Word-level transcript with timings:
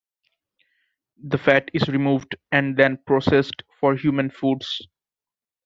The 1.23 1.37
fat 1.37 1.69
is 1.75 1.87
removed 1.87 2.35
and 2.51 2.75
then 2.75 2.97
processed 3.05 3.61
for 3.79 3.95
human 3.95 4.31
foods. 4.31 4.81